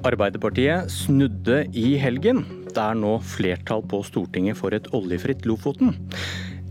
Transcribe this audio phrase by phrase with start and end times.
[0.00, 2.38] Arbeiderpartiet snudde i helgen.
[2.70, 5.92] Det er nå flertall på Stortinget for et oljefritt Lofoten.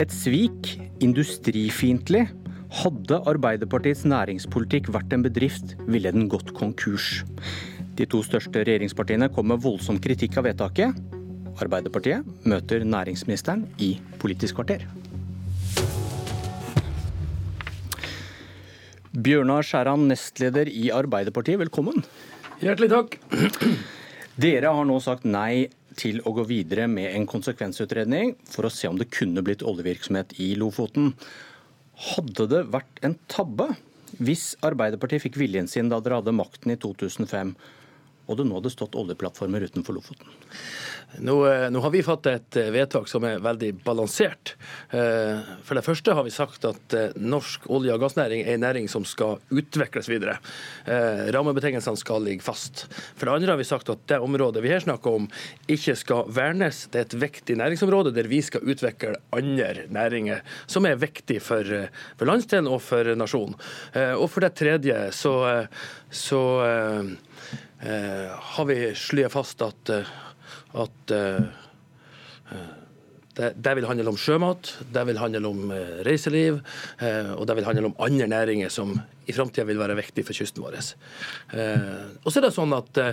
[0.02, 0.72] Et svik,
[1.06, 2.24] industrifiendtlig.
[2.80, 7.20] Hadde Arbeiderpartiets næringspolitikk vært en bedrift, ville den gått konkurs.
[8.00, 10.98] De to største regjeringspartiene kom med voldsom kritikk av vedtaket.
[11.62, 14.88] Arbeiderpartiet møter næringsministeren i Politisk kvarter.
[19.14, 22.02] Bjørnar Skjæran, nestleder i Arbeiderpartiet, velkommen.
[22.60, 23.14] Hjertelig takk.
[24.36, 28.90] Dere har nå sagt nei til å gå videre med en konsekvensutredning for å se
[28.92, 31.14] om det kunne blitt oljevirksomhet i Lofoten.
[32.10, 33.70] Hadde det vært en tabbe
[34.20, 37.54] hvis Arbeiderpartiet fikk viljen sin da dere hadde makten i 2005,
[38.30, 40.38] og det nå hadde stått oljeplattformer utenfor Lofoten?
[41.18, 44.54] Nå, eh, nå, har vi fattet et eh, vedtak som er veldig balansert.
[44.94, 48.90] Eh, for det første har vi sagt at norsk olje- og gassnæring er en næring
[48.92, 50.38] som skal utvikles videre.
[50.86, 52.86] Rammebetingelsene skal ligge fast.
[53.18, 55.28] For det andre har vi sagt at det området vi her snakker om,
[55.72, 56.86] ikke skal vernes.
[56.92, 61.66] Det er et viktig næringsområde der vi skal utvikle andre næringer som er viktig for,
[62.20, 63.58] for landsdelen og for nasjonen.
[64.20, 65.36] Og for det tredje så,
[66.12, 66.44] så
[67.80, 70.08] har vi slått fast at, eh,
[70.76, 71.46] at eh,
[73.40, 75.72] det, det, vil handle om sjømat, det vil handle om
[76.04, 76.60] reiseliv,
[77.00, 78.98] og det vil handle om andre næringer som
[79.30, 80.80] i framtida vil være viktig for kysten vår.
[80.80, 83.04] Og så er det sånn at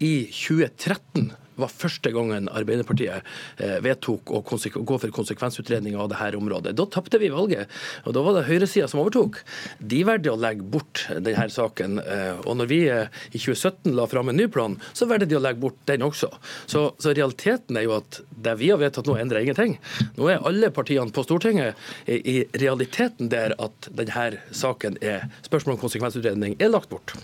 [0.00, 3.24] i 2013 var første gangen Arbeiderpartiet
[3.62, 6.74] eh, vedtok å gå for konsekvensutredning av dette området.
[6.76, 7.72] Da tapte vi valget,
[8.04, 9.40] og da var det høyresida som overtok.
[9.80, 12.00] De valgte å legge bort denne saken.
[12.02, 15.38] Eh, og når vi eh, i 2017 la fram en ny plan, så valgte de
[15.38, 16.30] å legge bort den også.
[16.66, 19.78] Så, så, realiteten er jo at det vi har vedtatt nå, endrer ingenting.
[20.18, 25.80] Nå er alle partiene på Stortinget i realiteten der at denne saken er spørsmål om
[25.80, 27.14] konsekvensutredning er lagt bort.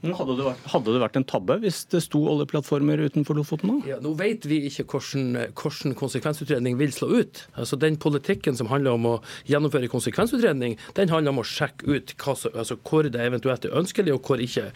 [0.00, 3.74] Hadde det, vært, hadde det, vært, en tabbe hvis det sto oljeplattformer utenfor Lofoten nå?
[3.84, 7.42] Ja, nå vet vi ikke hvordan, hvordan, konsekvensutredning vil slå ut.
[7.60, 9.12] Altså Den politikken som handler om å
[9.50, 14.14] gjennomføre konsekvensutredning, den handler om å sjekke ut hva, altså, hvor det eventuelt er ønskelig
[14.14, 14.70] og hvor ikke.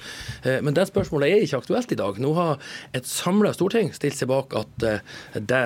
[0.44, 2.20] Eh, men det spørsmålet er ikke aktuelt i dag.
[2.20, 2.60] Nå har
[2.92, 5.62] et samla storting stilt seg bak at eh, det,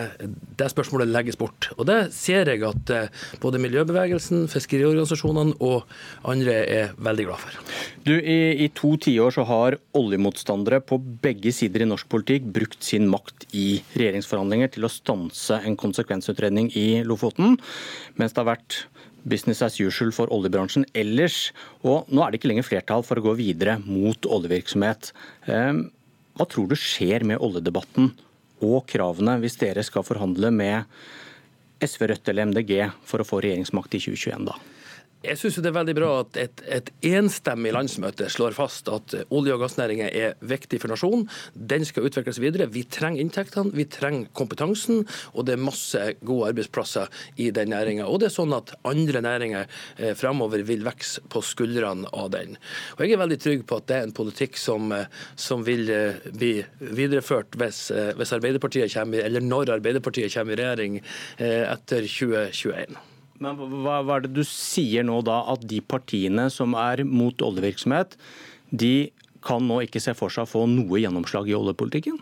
[0.55, 1.73] det, spørsmålet legges bort.
[1.75, 3.11] Og det ser jeg at eh,
[3.43, 5.83] både miljøbevegelsen, fiskeriorganisasjonene og
[6.31, 7.61] andre er veldig glad for.
[8.07, 12.85] Du, I, i to tiår så har oljemotstandere på begge sider i norsk politikk brukt
[12.85, 17.57] sin makt i regjeringsforhandlinger til å stanse en konsekvensutredning i Lofoten,
[18.21, 18.83] mens det har vært
[19.29, 21.51] business as usual for oljebransjen ellers.
[21.83, 25.13] Og nå er det ikke lenger flertall for å gå videre mot oljevirksomhet.
[25.51, 25.89] Ehm,
[26.39, 28.13] hva tror du skjer med oljedebatten
[28.65, 30.99] og kravene hvis dere skal forhandle med
[31.83, 34.59] SV, Rødt eller MDG for å få regjeringsmakt i 2021 da?
[35.19, 39.57] Jeg syns det er veldig bra at et, et, enstemmig landsmøte slår fast at olje-
[39.57, 41.25] og gassnæringen er viktig for nasjonen.
[41.59, 42.69] Den skal utvikles videre.
[42.71, 45.03] Vi trenger inntektene, vi trenger kompetansen,
[45.35, 48.07] og det er masse gode arbeidsplasser i den næringa.
[48.07, 49.67] Og det er sånn at andre næringer
[49.99, 52.55] eh, fremover vil vokse på skuldrene av den.
[52.95, 55.87] Og Jeg er veldig trygg på at det er en politikk som, eh, som vil
[55.91, 61.03] eh, bli videreført hvis, eh, hvis Arbeiderpartiet kommer, eller når Arbeiderpartiet kommer i regjering
[61.43, 63.18] etter 2021.
[63.43, 67.45] Men hva, hva er det du sier nå da, at de partiene som er mot
[67.45, 68.17] oljevirksomhet,
[68.71, 69.11] de
[69.45, 72.19] kan nå ikke se for seg å få noe gjennomslag i oljepolitikken?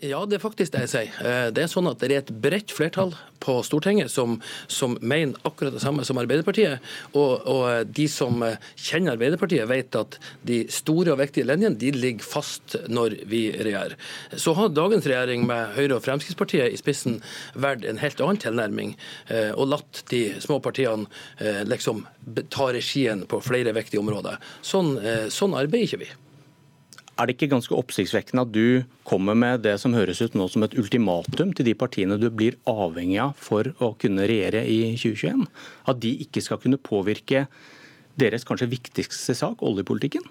[0.00, 1.16] Ja, det er faktisk det jeg sier.
[1.20, 3.12] Eh, det er sånn at det er et bredt flertall
[3.44, 4.38] på Stortinget som,
[4.72, 6.80] som mener akkurat det samme som Arbeiderpartiet.
[7.12, 8.40] Og, og, de som
[8.80, 10.16] kjenner Arbeiderpartiet, vet at
[10.48, 13.98] de store og viktige linjene de ligger fast når vi regjerer.
[14.32, 17.20] Så har dagens regjering med Høyre og Fremskrittspartiet i spissen
[17.52, 18.96] valgt en helt annen tilnærming,
[19.28, 21.04] eh, og latt de små partiene
[21.36, 22.06] eh, liksom
[22.48, 24.40] ta regien på flere viktige områder.
[24.64, 24.96] Sånn,
[25.32, 26.14] sånn arbeider ikke vi.
[27.16, 30.66] Er det ikke ganske oppsiktsvekkende at du kommer med det som høres ut nå som
[30.66, 35.46] et ultimatum til de partiene du blir avhengig av for å kunne regjere i 2021?
[35.88, 37.46] At de ikke skal kunne påvirke
[38.20, 40.28] deres kanskje viktigste sak, oljepolitikken?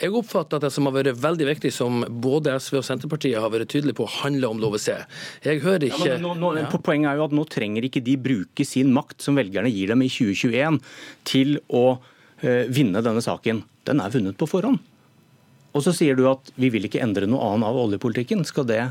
[0.00, 3.52] Jeg oppfatter at det som har vært veldig viktig, som både SV og Senterpartiet har
[3.52, 4.96] vært tydelige på, handler om lov å se.
[5.44, 6.70] Jeg hører ikke ja, nå, nå, ja.
[6.72, 10.02] Poenget er jo at nå trenger ikke de bruke sin makt, som velgerne gir dem
[10.02, 10.80] i 2021,
[11.28, 13.62] til å uh, vinne denne saken.
[13.86, 14.80] Den er vunnet på forhånd.
[15.72, 18.44] Og så sier du at vi vil ikke endre noe annet av oljepolitikken.
[18.48, 18.82] Skal det,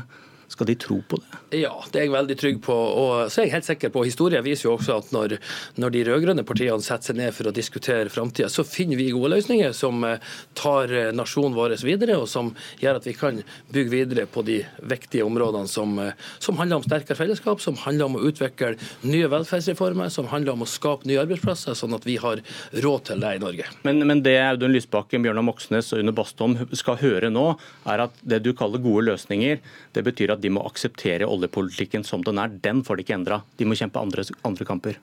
[0.52, 1.60] Skal de tro på det?
[1.62, 2.74] Ja, det er jeg veldig trygg på.
[2.76, 5.38] Og så er jeg helt sikker på, Historien viser jo også at når,
[5.80, 9.30] når de rød-grønne partiene setter seg ned for å diskutere framtida, så finner vi gode
[9.32, 10.20] løsninger som eh,
[10.58, 12.50] tar eh, nasjonen vår videre, og som
[12.82, 13.40] gjør at vi kan
[13.72, 14.58] bygge videre på de
[14.92, 16.12] viktige områdene som, eh,
[16.42, 18.74] som handler om sterkere fellesskap, som handler om å utvikle
[19.08, 22.44] nye velferdsreformer, som handler om å skape nye arbeidsplasser, sånn at vi har
[22.84, 23.70] råd til det i Norge.
[23.88, 27.48] Men, men det Audun Lysbakken, Bjørnar Moxnes og Une Bastholm skal høre nå,
[27.88, 29.64] er at det du kaller gode løsninger,
[29.96, 32.52] det betyr at de må akseptere oljepolitikken som den er.
[32.64, 33.42] Den får de ikke endra.
[33.58, 35.00] De må kjempe andre, andre kamper.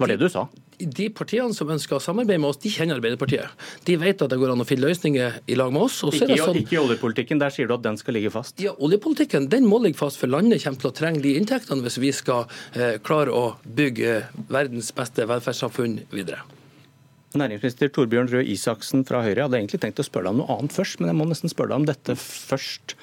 [0.00, 0.46] Det var det du sa.
[0.80, 3.52] De partiene som ønsker å samarbeide med oss, de kjenner Arbeiderpartiet.
[3.84, 5.98] De vet at det går an å finne løsninger i lag med oss.
[6.08, 8.56] Ikke, sånn, ikke, i oljepolitikken, der sier du at den skal ligge fast?
[8.64, 12.00] Ja, Oljepolitikken den må ligge fast, for landet kommer til å trenge de inntektene hvis
[12.00, 16.40] vi skal eh, klare å bygge verdens beste velferdssamfunn videre.
[17.36, 20.56] Næringsminister Torbjørn Røe Isaksen fra Høyre, jeg hadde egentlig tenkt å spørre deg om noe
[20.56, 22.96] annet først, men jeg må nesten spørre deg om dette først.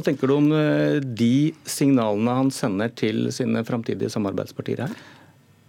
[0.00, 4.94] Hva tenker du om eh, de signalene han sender til sine framtidige samarbeidspartier her?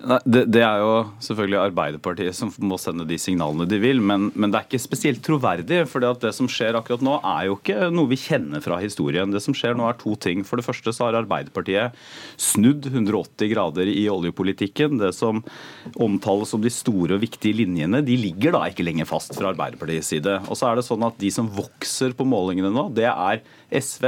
[0.02, 4.52] Det, det, er jo selvfølgelig Arbeiderpartiet som må sende de signalene de vil, men, men
[4.52, 5.84] det er ikke spesielt troverdig.
[5.90, 9.32] for det som skjer akkurat nå er jo ikke noe vi kjenner fra historien.
[9.34, 10.44] Det som skjer nå er to ting.
[10.48, 11.98] For det første så har Arbeiderpartiet
[12.42, 14.98] snudd 180 grader i oljepolitikken.
[15.02, 15.44] Det som
[16.02, 20.14] omtales som de store og viktige linjene, de ligger da ikke lenger fast fra Arbeiderpartiets
[20.16, 20.40] side.
[20.48, 24.08] Og så er det sånn at de som vokser på målingene nå, det er SV,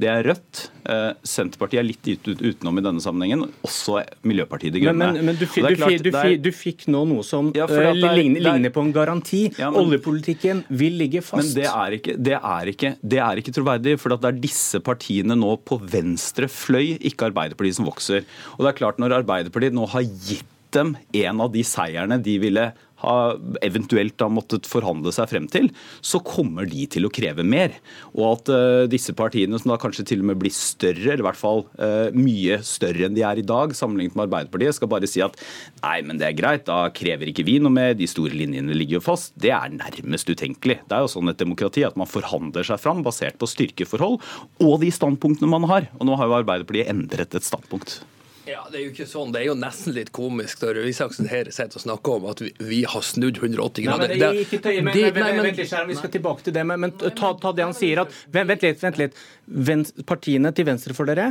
[0.00, 0.62] det er Rødt.
[0.88, 3.44] Eh, Senterpartiet er litt utenom i denne sammenhengen.
[3.66, 5.12] Også Miljøpartiet De Grønne.
[5.12, 6.36] Men, men, men du, du, klart, du, er...
[6.42, 9.42] du, fikk nå noe som ja, uh, ligner, ligner, på en garanti.
[9.58, 11.52] Ja, men, Oljepolitikken vil ligge fast.
[11.52, 13.96] Men det er ikke, det er ikke, det er ikke troverdig.
[14.02, 18.26] For det er disse partiene nå på venstre fløy, ikke Arbeiderpartiet, som vokser.
[18.56, 22.38] Og det er klart Når Arbeiderpartiet nå har gitt dem en av de seierne de
[22.40, 22.70] ville
[23.02, 25.68] har eventuelt har måttet forhandle seg frem til,
[26.00, 27.74] så kommer de til å kreve mer.
[28.14, 31.28] Og at uh, disse partiene, som da kanskje til og med blir større, eller i
[31.28, 35.10] hvert fall uh, mye større enn de er i dag, sammenlignet med Arbeiderpartiet, skal bare
[35.10, 35.38] si at
[35.82, 39.00] nei, men det er greit, da krever ikke vi noe mer, de store linjene ligger
[39.00, 39.34] jo fast.
[39.42, 40.80] Det er nærmest utenkelig.
[40.88, 44.20] Det er jo sånn et demokrati at man forhandler seg fram basert på styrkeforhold
[44.62, 45.90] og de standpunktene man har.
[45.98, 48.00] Og nå har jo Arbeiderpartiet endret et standpunkt.
[48.48, 49.30] Ja, Det er jo ikke sånn.
[49.34, 52.42] Det er jo nesten litt komisk når Røe Isaksen her sitter og snakker om at
[52.42, 54.10] vi, vi har snudd 180 grader.
[54.10, 56.64] Nei, men, ikke tøye, men, nei, men, vent litt, Skjæren, vi skal tilbake til det.
[56.66, 58.02] Men, men ta, ta, det han sier.
[58.02, 58.82] at, Vent litt.
[58.82, 61.30] vent litt, vent, Partiene til venstre for dere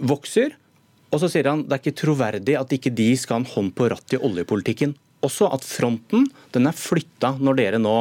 [0.00, 0.56] vokser.
[1.10, 3.72] Og så sier han det er ikke troverdig at ikke de skal ha en hånd
[3.76, 4.96] på rattet i oljepolitikken.
[5.26, 7.96] Også at fronten den er flytta når dere nå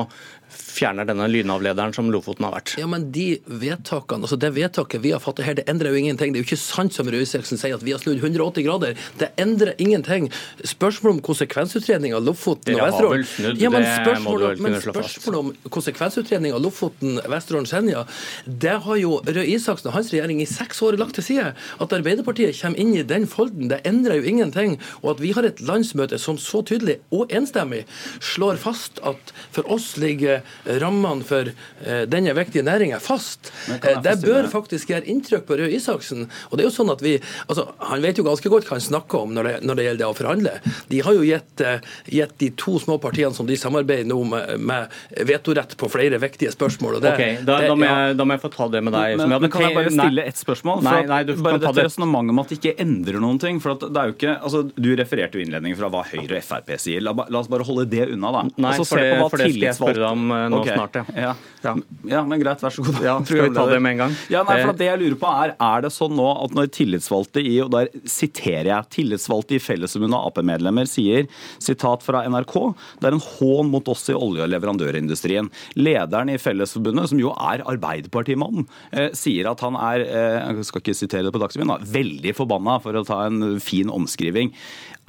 [0.49, 2.73] fjerner denne lynavlederen som Lofoten har vært.
[2.79, 6.33] Ja, men de vedtakene, altså Det vedtaket vi har fattet her, det endrer jo ingenting.
[6.33, 8.97] Det er jo ikke sant som Røe Isaksen sier at vi har snudd 180 grader.
[9.19, 10.29] Det endrer ingenting.
[10.63, 16.55] Spørsmål om konsekvensutredning av Lofoten og Vesterålen snudd, ja, men spørsmål, men spørsmål om konsekvensutredning
[16.55, 18.05] av Lofoten, Vesterålen, Senja,
[18.45, 21.53] det har jo Røe Isaksen og hans regjering i seks år lagt til side.
[21.81, 24.77] At Arbeiderpartiet kommer inn i den folden, det endrer jo ingenting.
[25.03, 27.85] Og at vi har et landsmøte som så tydelig og enstemmig
[28.23, 30.38] slår fast at for oss ligger
[30.81, 33.51] rammene for eh, denne viktige næringa fast.
[33.69, 36.27] Eh, det bør faktisk gjøre inntrykk på Røe Isaksen.
[36.49, 38.83] Og det er jo sånn at vi, altså, Han vet jo ganske godt hva han
[38.83, 40.53] snakker om når det, når det gjelder det å forhandle.
[40.89, 44.53] De har jo gitt, eh, gitt, de to små partiene som de samarbeider nå med,
[44.59, 46.99] med vetorett på flere viktige spørsmål.
[47.03, 49.17] Det, okay, da, det, da, må jeg, da, må jeg, få ta det med deg.
[49.19, 50.83] Men, men kan jeg bare stille ett spørsmål?
[50.85, 53.59] Nei, nei, du bare dette resonnementet om at det ikke endrer noen ting.
[53.63, 56.73] for det er jo ikke, altså, Du refererte jo innledningen fra hva Høyre og Frp
[56.79, 57.03] sier.
[57.05, 58.45] La, la, oss bare holde det unna, da.
[58.55, 60.75] Nei, altså, for, det, for det skal jeg spørre deg om nå okay.
[60.77, 60.99] snart.
[61.15, 61.33] Ja.
[61.63, 61.73] Ja.
[62.07, 62.21] ja.
[62.27, 62.99] men greit, vær så god.
[63.03, 64.15] Ja, skal vi ta det med en gang?
[64.31, 67.43] Ja, nei, for det jeg lurer på Er er det sånn nå at når tillitsvalgte
[67.43, 71.27] i og der siterer jeg, tillitsvalgte i Fellesforbundet og Ap-medlemmer sier,
[71.61, 72.55] sitat fra NRK,
[73.01, 75.49] det er en hån mot oss i olje- og leverandørindustrien.
[75.79, 80.83] Lederen i Fellesforbundet, som jo er Arbeiderpartimannen, eh, sier at han er eh, jeg skal
[80.83, 84.53] ikke sitere det på Dagsrevyen, veldig forbanna, for å ta en fin omskriving.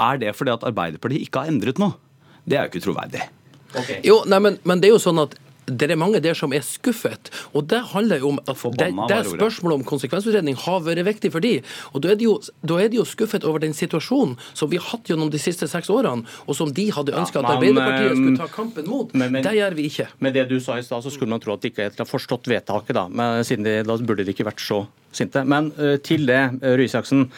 [0.01, 1.99] Er det fordi at Arbeiderpartiet ikke har endret noe?
[2.47, 3.27] Det er jo ikke troverdig.
[3.75, 4.01] Okay.
[4.07, 5.37] Jo, nei, men, men, det er jo sånn at
[5.71, 7.31] det er mange der som er skuffet.
[7.55, 11.45] og Det handler jo om at det, det spørsmålet om konsekvensutredning har vært viktig for
[11.45, 11.61] de,
[11.93, 12.41] og Da er de jo,
[12.75, 15.91] er de jo skuffet over den situasjonen som vi har hatt gjennom de siste seks
[15.93, 19.15] årene, og som de hadde ønska ja, at Arbeiderpartiet skulle ta kampen mot.
[19.15, 20.09] Men, men, det gjør vi ikke.
[20.19, 22.09] Med det du sa i stad, så skulle man tro at de ikke helt har
[22.09, 23.07] forstått vedtaket, da.
[23.07, 24.83] Men siden de, da burde de ikke vært så
[25.15, 25.45] sinte.
[25.47, 27.29] Men uh, til det, Røe Isaksen.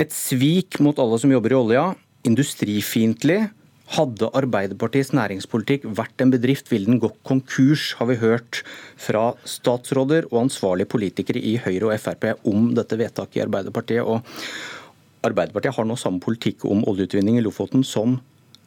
[0.00, 1.86] Et svik mot alle som jobber i olja.
[2.28, 3.46] Industrifiendtlig
[3.96, 8.62] hadde Arbeiderpartiets næringspolitikk vært en bedrift, ville den gått konkurs, har vi hørt
[9.00, 14.06] fra statsråder og ansvarlige politikere i Høyre og Frp om dette vedtaket i Arbeiderpartiet.
[14.06, 14.22] Og
[15.26, 18.20] Arbeiderpartiet har nå samme politikk om oljeutvinning i Lofoten som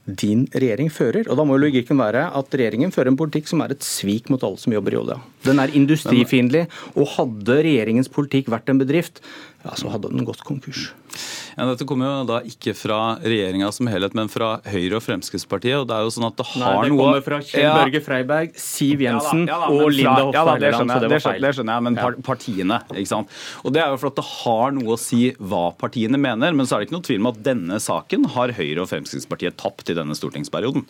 [0.04, 1.24] din regjering fører.
[1.32, 4.44] Og Da må logikken være at regjeringen fører en politikk som er et svik mot
[4.44, 5.22] alle som jobber i olja.
[5.46, 9.24] Den er industrifiendtlig, og hadde regjeringens politikk vært en bedrift,
[9.64, 10.92] ja, så hadde den gått konkurs.
[11.58, 15.76] Ja, dette kommer jo da ikke fra regjeringa som helhet, men fra Høyre og Fremskrittspartiet.
[15.82, 17.74] og Det er jo sånn at det har Nei, det noe kommer fra Kjell Ja.
[17.78, 20.74] Børge Freiberg, Siv Jensen Ja da, ja da, og men Linda fra- Hofstad ja, det
[20.74, 22.82] skjønner jeg, det det skjønner, det skjønner jeg, men par- partiene.
[22.98, 23.28] ikke sant?
[23.64, 26.66] Og Det er jo for at det har noe å si hva partiene mener, men
[26.66, 29.90] så er det ikke noe tvil om at denne saken har Høyre og Fremskrittspartiet tapt
[29.90, 30.86] i denne stortingsperioden.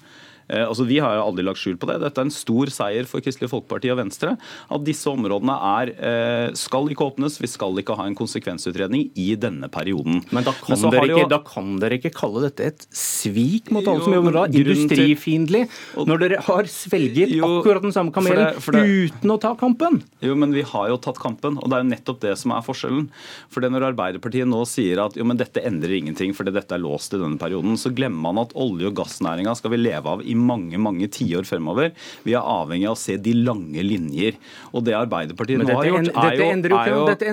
[0.50, 2.00] Eh, altså Vi har jo aldri lagt skjul på det.
[2.04, 4.38] Dette er en stor seier for Kristelig Folkeparti og Venstre.
[4.72, 7.40] At disse områdene er, eh, skal ikke åpnes.
[7.40, 10.24] Vi skal ikke ha en konsekvensutredning i denne perioden.
[10.32, 13.72] Men da kan, Men dere ikke, jo- da kan dere ikke kalle dette et svik
[13.72, 14.48] mot alle Jo, som jobber da?
[14.48, 18.84] grunnen til- Når dere har svelget Jo, akkurat den samme for kamelen det- for det-
[19.14, 20.04] uten å ta kampen.
[20.22, 22.62] Jo, men vi har jo tatt kampen, og det er jo nettopp det som er
[22.62, 23.10] forskjellen.
[23.50, 26.80] For det Når Arbeiderpartiet nå sier at jo, men dette endrer ingenting fordi dette er
[26.80, 30.22] låst i denne perioden, så glemmer man at olje- og gassnæringa skal vi leve av
[30.22, 31.94] i mange mange tiår fremover.
[32.26, 34.38] Vi er avhengig av å se de lange linjer.
[34.74, 36.50] Og det Arbeiderpartiet nå har gjort, er jo, er jo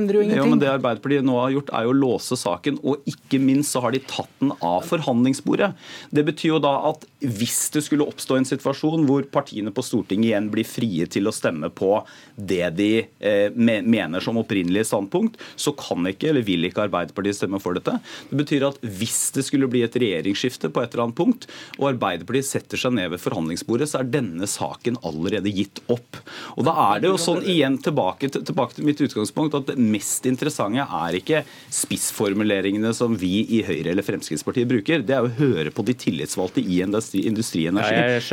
[0.01, 3.11] endrer jo Jo, men det Arbeiderpartiet nå har gjort, er jo å låse saken, og
[3.11, 5.73] ikke minst så har de tatt den av forhandlingsbordet.
[6.11, 10.31] Det betyr jo da at hvis det skulle oppstå en situasjon hvor partiene på Stortinget
[10.31, 11.93] igjen blir frie til å stemme på
[12.37, 17.61] det de eh, mener som opprinnelig standpunkt, så kan ikke eller vil ikke Arbeiderpartiet stemme
[17.63, 17.99] for dette.
[18.31, 21.91] Det betyr at hvis det skulle bli et regjeringsskifte på et eller annet punkt, og
[21.93, 26.19] Arbeiderpartiet setter seg ned ved forhandlingsbordet, så er denne saken allerede gitt opp.
[26.57, 29.79] Og da er det jo sånn igjen tilbake til, tilbake til mitt utgangspunkt at det
[29.79, 35.03] mest interessante er ikke spissformuleringene som vi i Høyre eller Fremskrittspartiet bruker.
[35.07, 37.67] Det er å høre på de tillitsvalgte i Industri,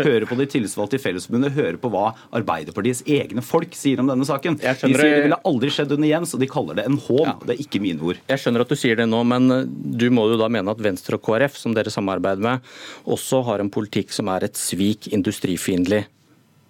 [0.07, 4.25] høre på de tillitsvalgte i Fellesforbundet, høre på hva Arbeiderpartiets egne folk sier om denne
[4.27, 4.57] saken.
[4.59, 7.45] De sier det- det ville aldri skjedd under Jens, og de kaller det en hån.
[7.45, 8.17] Det er ikke mine ord.
[8.27, 9.63] Jeg skjønner at du sier det nå, men eh,
[9.97, 12.61] du må jo da mene at Venstre og KrF, som dere samarbeider med,
[13.05, 16.05] også har en politikk som er et svik industrifiendtlig.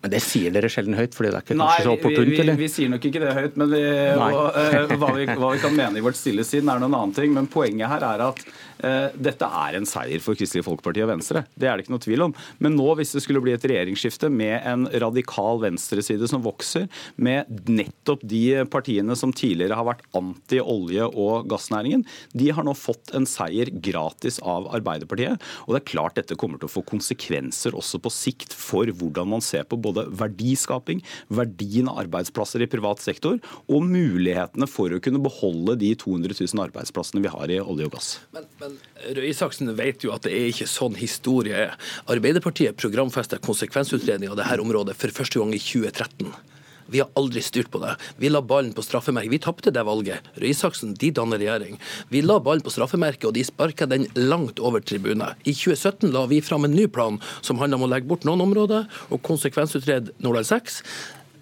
[0.04, 2.40] Men det sier dere sjelden høyt, fordi det er ikke kanskje så vi, opportunt, vi,
[2.44, 2.58] eller?
[2.60, 3.82] vi sier nok ikke det høyt, men vi,
[4.14, 7.16] og, uh, hva, vi, hva vi kan mene i vårt stille sinn, er noen annen
[7.18, 7.34] ting.
[7.34, 8.44] Men poenget her er at
[8.78, 11.44] dette er en seier for Kristelig Folkeparti og Venstre.
[11.58, 12.36] Det er det ikke noe tvil om.
[12.64, 17.50] Men nå, hvis det skulle bli et regjeringsskifte med en radikal venstreside som vokser, med
[17.70, 22.06] nettopp de partiene som tidligere har vært anti olje- og gassnæringen,
[22.38, 25.42] de har nå fått en seier gratis av Arbeiderpartiet.
[25.66, 29.32] Og det er klart dette kommer til å få konsekvenser også på sikt for hvordan
[29.36, 31.04] man ser på både verdiskaping,
[31.34, 36.64] verdien av arbeidsplasser i privat sektor og mulighetene for å kunne beholde de 200 000
[36.68, 38.10] arbeidsplassene vi har i olje og gass.
[38.36, 38.67] Men, men
[39.08, 41.74] Røe Isaksen vet jo at det er ikke sånn historie er.
[42.12, 46.32] Arbeiderpartiet programfester konsekvensutredning av dette området for første gang i 2013.
[46.88, 47.94] Vi har aldri styrt på det.
[48.16, 49.32] Vi la ballen på straffemerket.
[49.34, 50.30] Vi tapte det valget.
[50.40, 51.76] Røe Isaksen de danner regjering.
[52.14, 55.36] Vi la ballen på straffemerket, og de sparka den langt over tribunet.
[55.44, 58.46] I 2017 la vi fram en ny plan som handla om å legge bort noen
[58.48, 60.80] områder og konsekvensutrede Nordland 6.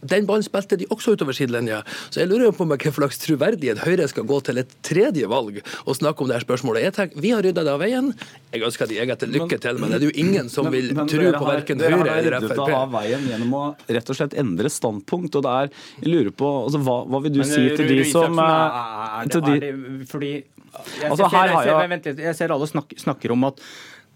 [0.07, 1.81] Den ballen spilte de også utover sidelinja.
[2.09, 5.61] Så jeg lurer på meg hva slags troverdighet Høyre skal gå til et tredje valg
[5.85, 6.83] og snakke om det her spørsmålet.
[6.87, 8.13] Jeg tenker, Vi har rydda det av veien.
[8.53, 11.07] Jeg ønsker de egentlig lykke til, men det er jo ingen som vil Men- men
[11.07, 13.75] tro dere på har- verken dere har Høyre eller ryddet det av veien gjennom å
[13.89, 15.35] rett og slett endre standpunkt.
[15.35, 15.69] og det er,
[16.01, 19.21] jeg lurer på, altså, hva, hva vil du Men, si eh, til de som eh,
[19.23, 22.35] er til de, er det fordi jeg, Altså, ser, her jeg, ser, jeg- vent jeg
[22.35, 23.59] ser alle snakker, snakker om at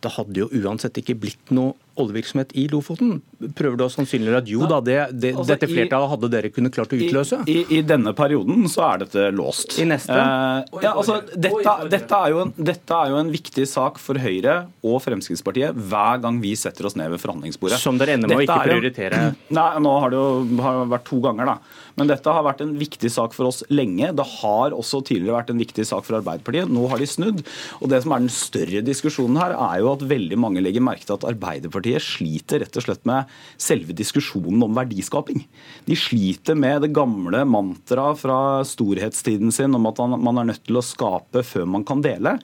[0.02, 3.20] det hadde jo uansett ikke blitt noe oljevirksomhet i Lofoten.
[3.56, 6.50] Prøver du å sannsynliggjøre at jo da, det, det, Altså, dette i- flertallet hadde dere
[6.56, 7.42] kunne klart å utløse?
[7.48, 9.78] I, i, I denne perioden så er dette låst.
[9.80, 10.16] I neste?
[10.16, 14.20] Eh, ja, altså, dette, dette, er jo en, dette er jo en viktig sak for
[14.20, 17.80] Høyre og Fremskrittspartiet hver gang vi setter oss ned ved forhandlingsbordet.
[17.82, 19.22] Som dere ender med å ikke prioritere?
[19.24, 19.54] en- prioritere.
[19.60, 21.58] Nei, nå har det jo har vært to ganger, da.
[22.00, 24.12] Men dette har vært en viktig sak for oss lenge.
[24.16, 26.70] Det har også tidligere vært en viktig sak for Arbeiderpartiet.
[26.72, 27.42] Nå har de snudd.
[27.82, 31.04] Og det som er den større diskusjonen her, er jo at veldig mange legger merke
[31.10, 33.30] til at Arbeiderpartiet sliter rett og slett med
[33.60, 35.42] selve diskusjonen om verdiskaping.
[35.88, 40.80] De sliter med det gamle mantraet fra storhetstiden sin om at man er nødt til
[40.80, 42.36] å skape før man kan dele.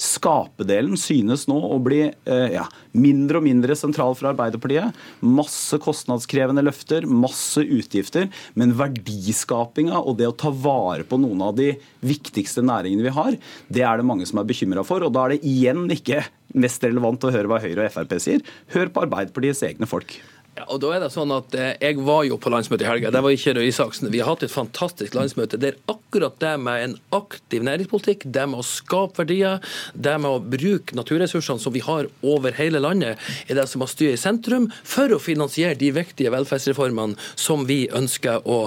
[0.00, 2.64] Skapedelen synes nå å bli eh, ja,
[2.96, 4.94] mindre og mindre sentral for Arbeiderpartiet.
[5.24, 8.30] Masse kostnadskrevende løfter, masse utgifter.
[8.58, 11.72] Men verdiskapinga og det å ta vare på noen av de
[12.04, 13.36] viktigste næringene vi har,
[13.68, 15.04] det er det mange som er bekymra for.
[15.04, 18.44] Og da er det igjen ikke mest relevant å høre hva Høyre og Frp sier.
[18.74, 20.16] Hør på Arbeiderpartiets egne folk.
[20.54, 23.10] Ja, og da er det sånn at eh, Jeg var jo på landsmøtet i helga.
[23.10, 24.10] Det var ikke Røe Isaksen.
[24.12, 28.62] Vi har hatt et fantastisk landsmøte der akkurat det med en aktiv næringspolitikk, det med
[28.62, 29.58] å skape verdier,
[29.98, 33.18] det med å bruke naturressursene som vi har over hele landet,
[33.48, 37.84] er det som har styrt i sentrum for å finansiere de viktige velferdsreformene som vi
[37.90, 38.60] ønsker å,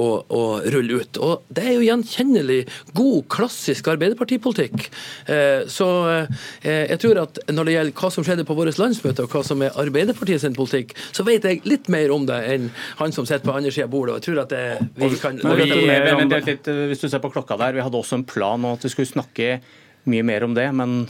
[0.00, 1.20] å, å rulle ut.
[1.20, 2.62] Og Det er jo gjenkjennelig
[2.96, 4.88] god, klassisk arbeiderpartipolitikk.
[5.28, 9.28] Eh, så eh, jeg tror at når det gjelder hva som skjedde på vårt landsmøte,
[9.28, 12.38] og hva som er Arbeiderpartiet sin politikk, så vet vet jeg litt mer om det
[12.54, 14.14] enn han som sitter på andre sida av bordet.
[14.14, 14.64] og jeg tror at det,
[15.00, 15.40] vi kan...
[15.42, 18.26] Men, vi, men, men, litt, hvis du ser på klokka der, Vi hadde også en
[18.28, 19.58] plan om at vi skulle snakke
[20.10, 20.70] mye mer om det.
[20.72, 21.04] men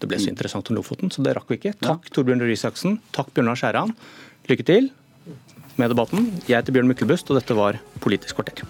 [0.00, 1.74] det ble så interessant om Lofoten, så det rakk vi ikke.
[1.84, 2.96] Takk Torbjørn Røe Isaksen.
[3.12, 3.92] Takk Bjørnar Skjæran.
[4.48, 4.88] Lykke til
[5.76, 6.30] med debatten.
[6.46, 8.64] Jeg heter Bjørn Myklebust, og dette var Politisk kvarter.